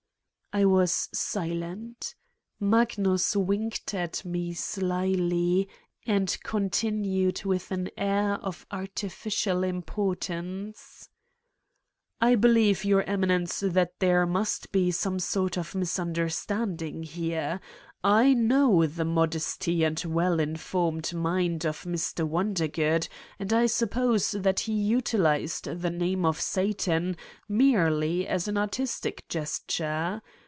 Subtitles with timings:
[0.53, 2.13] I was silent.
[2.59, 5.69] Magnus winked at me slyly
[6.05, 11.07] and continued with an air of artificial importance:
[12.19, 17.61] "I believe, Your Eminence, that there must be some sort of misunderstanding here.
[18.03, 22.27] I know the modesty and well informed mind of Mr.
[22.27, 23.07] Wonder good
[23.39, 27.15] and I suppose that he utilized the name of Satan
[27.47, 30.21] merely as an artistic gesture.